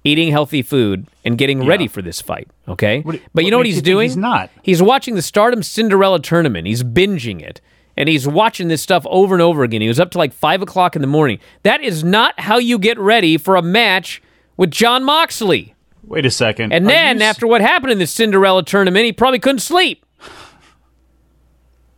[0.04, 2.48] eating healthy food, and getting ready for this fight.
[2.68, 3.00] Okay?
[3.00, 4.04] What- but you know what he's you doing?
[4.08, 4.50] he's not?
[4.62, 6.66] He's watching the Stardom Cinderella tournament.
[6.66, 7.60] He's binging it.
[7.98, 9.80] And he's watching this stuff over and over again.
[9.80, 11.38] He was up to like five o'clock in the morning.
[11.62, 14.22] That is not how you get ready for a match
[14.58, 15.74] with Jon Moxley.
[16.04, 16.72] Wait a second.
[16.72, 20.04] And Are then after what happened in the Cinderella tournament, he probably couldn't sleep.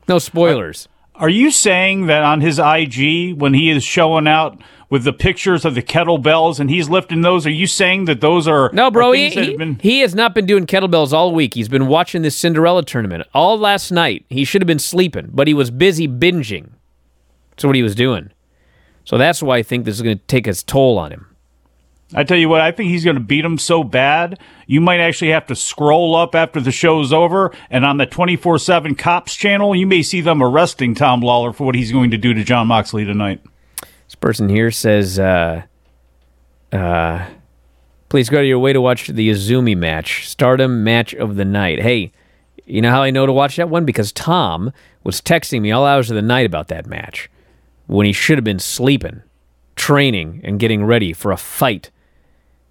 [0.09, 0.89] No spoilers.
[1.15, 4.57] Are you saying that on his IG, when he is showing out
[4.91, 8.49] with the pictures of the kettlebells and he's lifting those, are you saying that those
[8.49, 11.55] are No, bro, are he, he, been- he has not been doing kettlebells all week.
[11.55, 14.25] He's been watching this Cinderella tournament all last night.
[14.29, 16.71] He should have been sleeping, but he was busy binging.
[17.51, 18.31] That's what he was doing.
[19.05, 21.27] So that's why I think this is going to take its toll on him.
[22.15, 24.99] I tell you what, I think he's going to beat him so bad, you might
[25.01, 29.35] actually have to scroll up after the show's over, and on the 24 7 Cops
[29.35, 32.43] channel, you may see them arresting Tom Lawlor for what he's going to do to
[32.45, 33.43] Jon Moxley tonight.
[34.21, 35.63] Person here says, uh,
[36.73, 37.27] uh,
[38.09, 41.81] please go to your way to watch the Izumi match, Stardom match of the night.
[41.81, 42.13] Hey,
[42.67, 43.85] you know how I know to watch that one?
[43.85, 44.73] Because Tom
[45.05, 47.31] was texting me all hours of the night about that match
[47.87, 49.23] when he should have been sleeping,
[49.77, 51.91] training, and getting ready for a fight.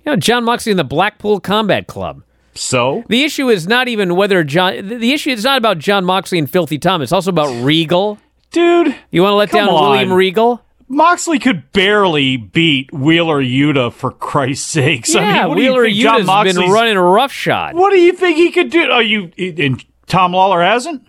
[0.06, 2.24] You know, Jon Moxley in the Blackpool Combat Club.
[2.54, 3.04] So?
[3.08, 4.88] The issue is not even whether John.
[4.88, 7.02] The the issue is not about Jon Moxley and Filthy Tom.
[7.02, 8.18] It's also about Regal.
[8.52, 9.92] Dude, You want to let down on.
[9.92, 10.64] William Regal?
[10.89, 15.13] Moxley could barely beat Wheeler Yuta for Christ's sakes.
[15.13, 17.76] Yeah, I mean, what do Wheeler you think Yuta's been running roughshod.
[17.76, 18.89] What do you think he could do?
[18.89, 21.06] Are you and Tom Lawlor hasn't?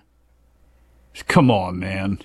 [1.27, 2.21] Come on, man.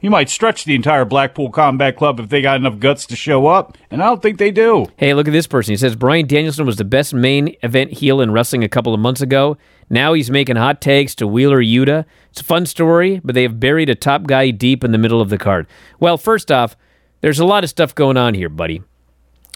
[0.00, 3.46] He might stretch the entire Blackpool Combat Club if they got enough guts to show
[3.46, 4.86] up, and I don't think they do.
[4.96, 5.72] Hey, look at this person.
[5.72, 9.00] He says Bryan Danielson was the best main event heel in wrestling a couple of
[9.00, 9.58] months ago.
[9.90, 12.06] Now he's making hot takes to Wheeler Yuta.
[12.30, 15.20] It's a fun story, but they have buried a top guy deep in the middle
[15.20, 15.66] of the card.
[15.98, 16.76] Well, first off,
[17.20, 18.82] there's a lot of stuff going on here, buddy.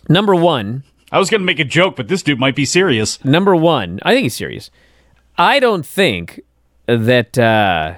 [0.09, 3.25] Number one, I was going to make a joke, but this dude might be serious.
[3.25, 4.71] number one, I think he's serious.
[5.39, 6.41] I don't think
[6.87, 7.95] that uh,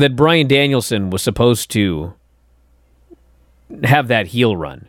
[0.00, 2.14] that Bryan Danielson was supposed to
[3.84, 4.88] have that heel run.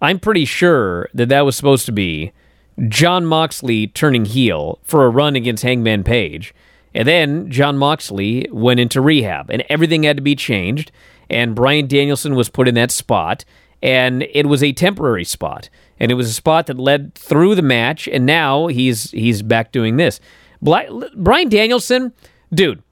[0.00, 2.32] I'm pretty sure that that was supposed to be
[2.88, 6.54] Jon Moxley turning heel for a run against Hangman Page.
[6.94, 10.92] And then Jon Moxley went into rehab and everything had to be changed.
[11.30, 13.44] and Bryan Danielson was put in that spot,
[13.82, 17.62] and it was a temporary spot, and it was a spot that led through the
[17.62, 20.20] match, and now he's he's back doing this.
[20.62, 22.12] Bryan Danielson,
[22.52, 22.82] dude.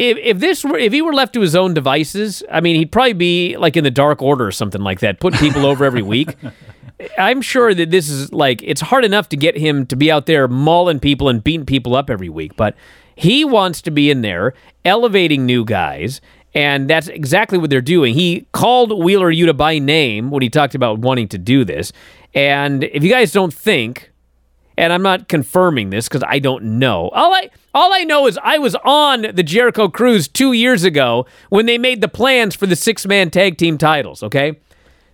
[0.00, 2.90] If, if this were if he were left to his own devices, I mean, he'd
[2.90, 6.00] probably be like in the Dark Order or something like that, putting people over every
[6.00, 6.36] week.
[7.18, 10.24] I'm sure that this is like it's hard enough to get him to be out
[10.24, 12.74] there mauling people and beating people up every week, but
[13.14, 14.54] he wants to be in there
[14.86, 16.22] elevating new guys,
[16.54, 18.14] and that's exactly what they're doing.
[18.14, 21.92] He called Wheeler Yuta by name when he talked about wanting to do this.
[22.32, 24.09] And if you guys don't think,
[24.80, 27.10] and I'm not confirming this because I don't know.
[27.10, 31.26] All I all I know is I was on the Jericho Cruise two years ago
[31.50, 34.22] when they made the plans for the six man tag team titles.
[34.22, 34.58] Okay,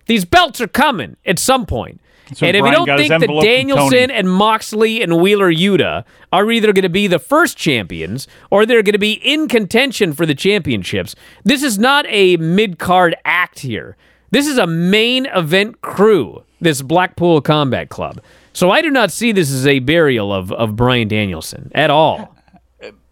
[0.07, 2.00] these belts are coming at some point.
[2.33, 6.50] So and if Brian you don't think that Danielson and Moxley and Wheeler Yuta are
[6.50, 10.26] either going to be the first champions or they're going to be in contention for
[10.26, 13.96] the championships, this is not a mid card act here.
[14.31, 18.20] This is a main event crew, this Blackpool Combat Club.
[18.57, 22.35] So I do not see this as a burial of, of Bryan Danielson at all.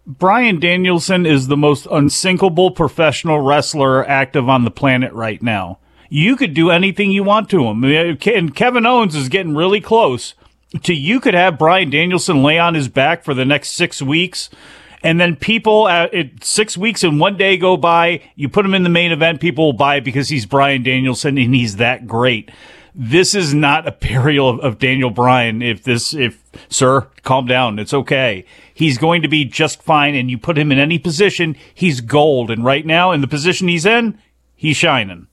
[0.07, 5.77] Bryan Danielson is the most unsinkable professional wrestler active on the planet right now.
[6.09, 7.83] You could do anything you want to him.
[7.83, 10.33] And Kevin Owens is getting really close
[10.81, 14.49] to you could have Bryan Danielson lay on his back for the next six weeks.
[15.03, 18.73] And then people, uh, it, six weeks and one day go by, you put him
[18.73, 22.49] in the main event, people will buy because he's Bryan Danielson and he's that great.
[22.97, 25.61] This is not a burial of, of Daniel Bryan.
[25.61, 27.77] If this, if, sir, calm down.
[27.77, 28.45] It's okay.
[28.73, 30.15] He's going to be just fine.
[30.15, 32.49] And you put him in any position, he's gold.
[32.49, 34.17] And right now, in the position he's in,
[34.55, 35.27] he's shining.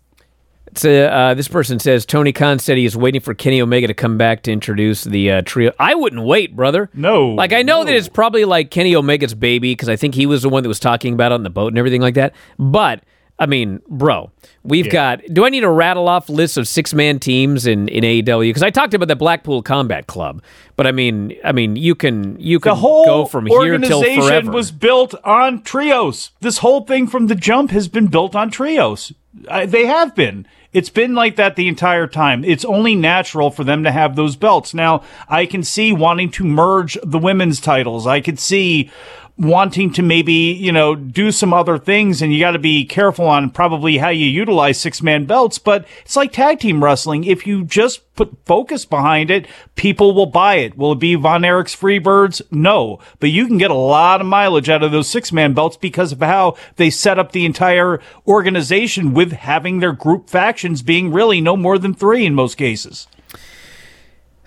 [0.74, 3.94] So, uh, this person says Tony Khan said he is waiting for Kenny Omega to
[3.94, 5.70] come back to introduce the uh, trio.
[5.78, 6.88] I wouldn't wait, brother.
[6.94, 7.84] No, Like, I know no.
[7.84, 10.70] that it's probably like Kenny Omega's baby because I think he was the one that
[10.70, 12.34] was talking about it on the boat and everything like that.
[12.58, 13.04] But,
[13.42, 14.30] I mean, bro,
[14.62, 15.20] we've got.
[15.32, 18.48] Do I need to rattle off lists of six man teams in, in AEW?
[18.48, 20.44] Because I talked about the Blackpool Combat Club.
[20.76, 23.98] But, I mean, I mean, you can you can The whole go from here till
[23.98, 24.52] organization forever.
[24.52, 26.30] was built on trios.
[26.38, 29.12] This whole thing from the jump has been built on trios.
[29.50, 30.46] I, they have been.
[30.72, 32.44] It's been like that the entire time.
[32.44, 34.72] It's only natural for them to have those belts.
[34.72, 38.06] Now, I can see wanting to merge the women's titles.
[38.06, 38.90] I could see
[39.36, 43.26] wanting to maybe, you know, do some other things and you got to be careful
[43.26, 47.24] on probably how you utilize six man belts, but it's like tag team wrestling.
[47.24, 50.76] If you just put focus behind it, people will buy it.
[50.76, 52.42] Will it be Von Erich's Freebirds?
[52.50, 55.76] No, but you can get a lot of mileage out of those six man belts
[55.76, 61.10] because of how they set up the entire organization with having their group factions being
[61.10, 63.06] really no more than three in most cases.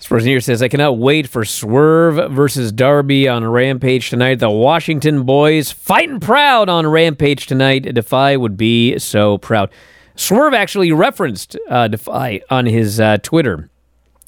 [0.08, 4.36] Here says, I cannot wait for Swerve versus Darby on Rampage tonight.
[4.36, 7.92] The Washington boys fighting proud on Rampage tonight.
[7.92, 9.68] Defy would be so proud.
[10.14, 13.68] Swerve actually referenced uh, Defy on his uh, Twitter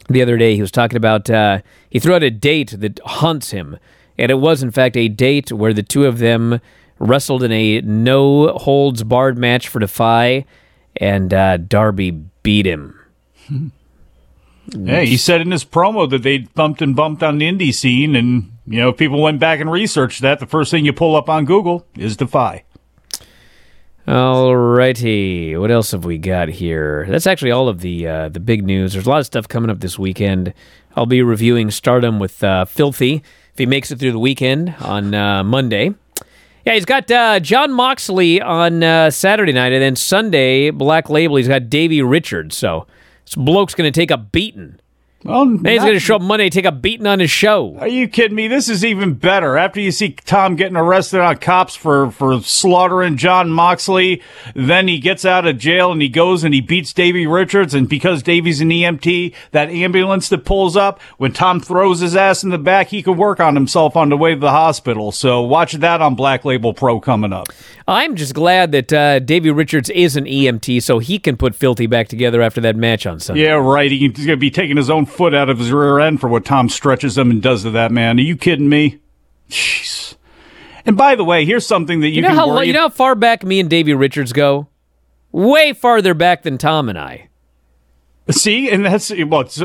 [0.08, 0.56] the other day.
[0.56, 3.78] He was talking about, uh, he threw out a date that haunts him.
[4.18, 6.60] And it was, in fact, a date where the two of them
[6.98, 10.44] wrestled in a no holds barred match for Defy,
[10.96, 12.10] and uh, Darby
[12.42, 12.98] beat him.
[14.70, 18.14] Yeah, he said in his promo that they'd bumped and bumped on the indie scene,
[18.14, 20.40] and you know, if people went back and researched that.
[20.40, 22.64] The first thing you pull up on Google is Defy.
[24.07, 27.04] Alrighty, what else have we got here?
[27.09, 28.94] That's actually all of the uh, the big news.
[28.94, 30.54] There's a lot of stuff coming up this weekend.
[30.96, 35.14] I'll be reviewing Stardom with uh, Filthy if he makes it through the weekend on
[35.14, 35.94] uh, Monday.
[36.64, 41.37] Yeah, he's got uh, Jon Moxley on uh, Saturday night, and then Sunday, Black Label.
[41.37, 42.57] He's got Davey Richards.
[42.57, 42.87] So
[43.28, 44.78] this bloke's going to take a beating.
[45.24, 47.76] Well, he's going to show up Monday, take a beating on his show.
[47.78, 48.46] Are you kidding me?
[48.46, 49.59] This is even better.
[49.59, 54.22] After you see Tom getting arrested on cops for, for slaughtering Jon Moxley,
[54.54, 57.74] then he gets out of jail and he goes and he beats Davey Richards.
[57.74, 62.44] And because Davey's an EMT, that ambulance that pulls up, when Tom throws his ass
[62.44, 65.11] in the back, he could work on himself on the way to the hospital.
[65.11, 67.48] So watch that on Black Label Pro coming up.
[67.88, 71.87] I'm just glad that uh, Davey Richards is an EMT, so he can put Filthy
[71.87, 73.44] back together after that match on Sunday.
[73.44, 73.90] Yeah, right.
[73.90, 76.44] He's going to be taking his own foot out of his rear end for what
[76.46, 78.18] Tom stretches him and does to that man.
[78.18, 79.00] Are you kidding me?
[79.50, 80.14] Jeez.
[80.87, 82.88] And by the way, here's something that you, You know can how you know how
[82.88, 84.68] far back me and Davey Richards go?
[85.33, 87.28] Way farther back than Tom and I.
[88.31, 89.59] See, and that's what.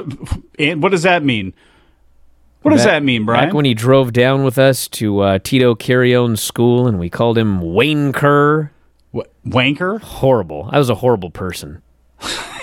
[0.60, 1.54] And what does that mean?
[2.62, 3.50] What does Back- that mean, Brian?
[3.50, 7.38] Back when he drove down with us to uh, Tito Carrione's school, and we called
[7.38, 8.72] him Wayne Kerr.
[9.12, 10.00] What, wanker?
[10.02, 10.70] Horrible.
[10.72, 11.82] I was a horrible person.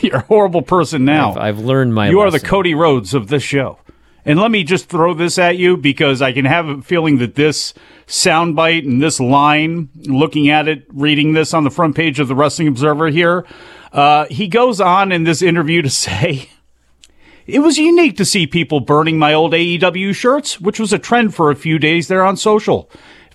[0.02, 1.32] You're a horrible person now.
[1.32, 2.08] I've, I've learned my.
[2.08, 2.40] you are the.
[2.40, 3.78] Cody Rhodes of this show.
[4.24, 7.36] And let me just throw this at you because I can have a feeling that
[7.36, 7.72] this
[8.06, 12.34] soundbite and this line, looking at it, reading this on the front page of the
[12.34, 13.46] Wrestling Observer here,
[13.92, 16.50] uh, he goes on in this interview to say,
[17.46, 21.34] It was unique to see people burning my old AEW shirts, which was a trend
[21.34, 22.90] for a few days there on social.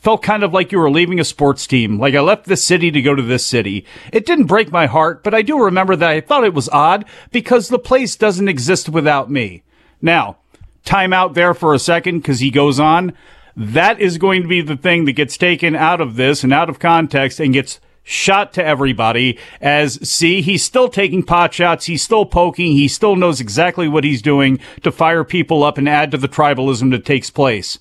[0.05, 2.91] Felt kind of like you were leaving a sports team, like I left this city
[2.91, 3.87] to go to this city.
[4.13, 7.05] It didn't break my heart, but I do remember that I thought it was odd
[7.31, 9.63] because the place doesn't exist without me.
[10.03, 10.37] Now,
[10.83, 13.13] time out there for a second because he goes on.
[13.57, 16.69] That is going to be the thing that gets taken out of this and out
[16.69, 22.03] of context and gets shot to everybody as see he's still taking pot shots he's
[22.03, 26.11] still poking he still knows exactly what he's doing to fire people up and add
[26.11, 27.79] to the tribalism that takes place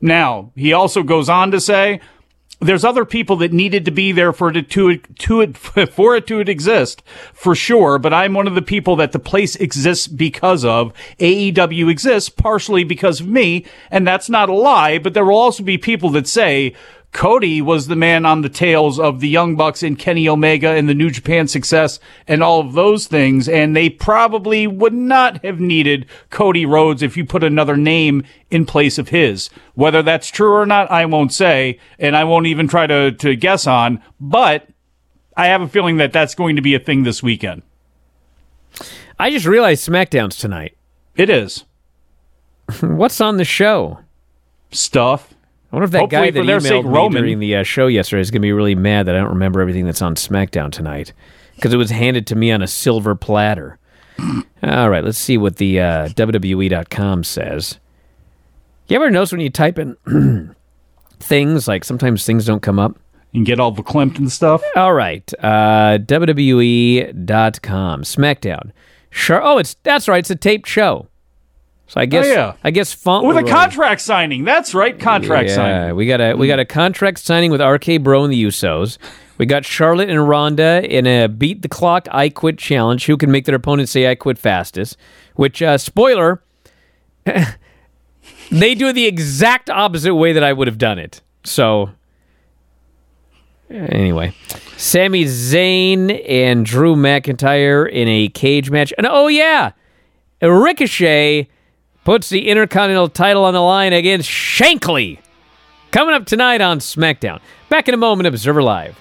[0.00, 2.00] now he also goes on to say
[2.60, 5.52] there's other people that needed to be there for it to, to
[5.86, 7.98] for it to exist for sure.
[7.98, 10.92] But I'm one of the people that the place exists because of.
[11.18, 13.64] AEW exists partially because of me.
[13.90, 16.74] And that's not a lie, but there will also be people that say,
[17.12, 20.88] Cody was the man on the tails of the Young Bucks and Kenny Omega and
[20.88, 21.98] the New Japan success
[22.28, 23.48] and all of those things.
[23.48, 28.64] And they probably would not have needed Cody Rhodes if you put another name in
[28.64, 29.50] place of his.
[29.74, 33.34] Whether that's true or not, I won't say, and I won't even try to, to
[33.34, 34.68] guess on, but
[35.36, 37.62] I have a feeling that that's going to be a thing this weekend.
[39.18, 40.76] I just realized SmackDown's tonight.
[41.16, 41.64] It is.
[42.80, 43.98] What's on the show?
[44.70, 45.29] Stuff.
[45.72, 47.22] I wonder if that Hopefully guy that emailed sake, me Roman.
[47.22, 49.60] during the uh, show yesterday is going to be really mad that I don't remember
[49.60, 51.12] everything that's on SmackDown tonight
[51.54, 53.78] because it was handed to me on a silver platter.
[54.62, 57.78] All right, let's see what the uh, WWE.com says.
[58.88, 59.96] You ever notice when you type in
[61.20, 62.98] things, like sometimes things don't come up?
[63.32, 64.60] and get all verklempt and stuff.
[64.74, 67.12] All right, uh, WWE.com,
[68.02, 68.72] SmackDown.
[69.10, 69.40] Sure.
[69.42, 70.18] Oh, it's that's right.
[70.18, 71.08] It's a taped show.
[71.90, 72.52] So I guess yeah.
[72.62, 74.44] I guess font With a contract signing.
[74.44, 75.96] That's right, contract yeah, signing.
[75.96, 78.96] we got a we got a contract signing with RK Bro and the Usos.
[79.38, 83.06] We got Charlotte and Ronda in a beat the clock I quit challenge.
[83.06, 84.98] Who can make their opponent say I quit fastest?
[85.34, 86.44] Which uh, spoiler,
[87.24, 91.22] they do it the exact opposite way that I would have done it.
[91.42, 91.90] So
[93.68, 94.32] anyway,
[94.76, 99.72] Sami Zayn and Drew McIntyre in a cage match, and oh yeah,
[100.40, 101.48] Ricochet
[102.10, 105.20] puts the Intercontinental title on the line against Shankly.
[105.92, 107.40] Coming up tonight on SmackDown.
[107.68, 108.98] Back in a moment, Observer Live.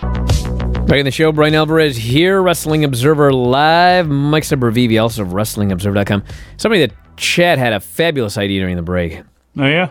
[0.00, 4.08] Back in the show, Bryan Alvarez here, Wrestling Observer Live.
[4.08, 6.24] Mike Sempervive, also of WrestlingObserver.com.
[6.56, 9.20] Somebody that Chad had a fabulous idea during the break.
[9.58, 9.90] Oh, yeah?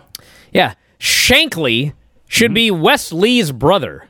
[0.52, 1.94] Yeah, Shankly
[2.26, 2.54] should mm-hmm.
[2.56, 4.08] be Wes Lee's brother.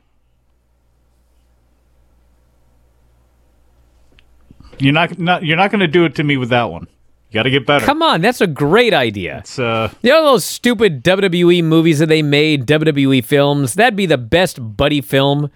[4.78, 6.88] You're not, not you're not going to do it to me with that one.
[7.30, 7.86] You got to get better.
[7.86, 9.40] Come on, that's a great idea.
[9.40, 13.76] It's, uh, You know those stupid WWE movies that they made, WWE films?
[13.76, 15.52] That'd be the best buddy film.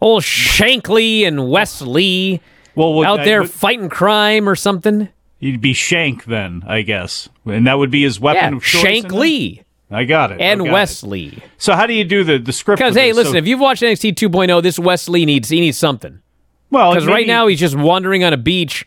[0.00, 2.40] Old Shankly and Wes Lee
[2.74, 5.08] well, would- out I there fighting crime or something.
[5.38, 8.80] He'd be Shank then, I guess, and that would be his weapon Yeah, of choice.
[8.82, 9.12] Shank?
[9.12, 10.40] Lee I got it.
[10.40, 11.06] and got Wes it.
[11.08, 11.38] Lee.
[11.58, 12.78] So how do you do the the script?
[12.78, 13.16] Because hey, this?
[13.18, 16.20] listen, So- if you've watched NXT 2.0, this Wes Lee needs he needs something.
[16.70, 18.86] well, Because right now he's just wandering on a beach,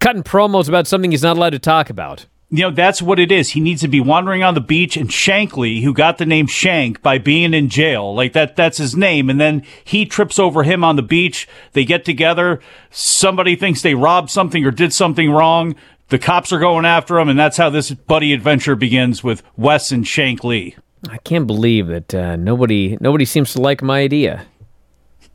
[0.00, 2.26] cutting promos about something he's not allowed to talk about.
[2.50, 3.50] you know that's what it is.
[3.50, 7.02] He needs to be wandering on the beach, and Shankly, who got the name Shank
[7.02, 8.56] by being in jail, like that.
[8.56, 11.46] That's his name, and then he trips over him on the beach.
[11.72, 12.60] They get together.
[12.90, 15.74] Somebody thinks they robbed something or did something wrong.
[16.08, 19.92] The cops are going after him, and that's how this buddy adventure begins with Wes
[19.92, 20.74] and Shank Lee.
[21.08, 24.46] I can't believe that uh, nobody nobody seems to like my idea.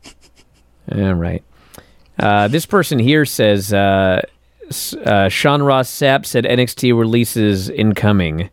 [0.92, 1.42] All right.
[2.18, 4.20] Uh, this person here says uh,
[4.94, 8.50] uh, Sean Ross Sapp said NXT releases incoming.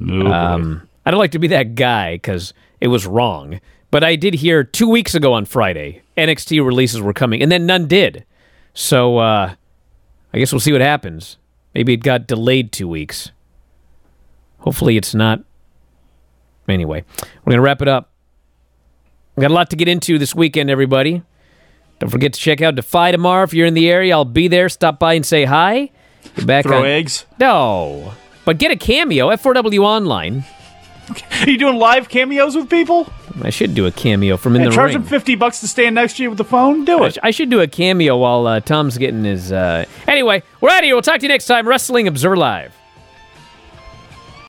[0.00, 0.26] Oh.
[0.26, 3.60] Um, I don't like to be that guy because it was wrong,
[3.90, 7.66] but I did hear two weeks ago on Friday NXT releases were coming, and then
[7.66, 8.24] none did.
[8.74, 9.54] So uh,
[10.32, 11.38] I guess we'll see what happens.
[11.74, 13.30] Maybe it got delayed two weeks.
[14.58, 15.40] Hopefully, it's not.
[16.68, 17.04] Anyway,
[17.44, 18.12] we're gonna wrap it up.
[19.34, 21.22] We got a lot to get into this weekend, everybody.
[22.02, 23.44] Don't forget to check out Defy tomorrow.
[23.44, 24.68] If you're in the area, I'll be there.
[24.68, 25.88] Stop by and say hi.
[26.36, 26.84] You're back Throw on.
[26.86, 27.26] eggs.
[27.38, 29.30] No, but get a cameo.
[29.30, 30.44] at 4W Online.
[31.42, 33.06] Are you doing live cameos with people?
[33.42, 35.02] I should do a cameo from in And the charge ring.
[35.02, 36.84] them fifty bucks to stand next to you with the phone.
[36.84, 37.18] Do it.
[37.22, 39.52] I should do a cameo while uh, Tom's getting his.
[39.52, 39.84] Uh...
[40.08, 40.96] Anyway, we're out of here.
[40.96, 41.68] We'll talk to you next time.
[41.68, 42.74] Wrestling Observer Live.